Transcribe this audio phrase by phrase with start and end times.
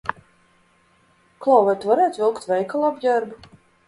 [1.45, 3.39] Klau, vai tu varētu vilkt veikala apģērbu?